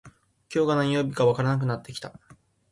[0.51, 2.19] 今日が何曜日かわからなくなってきた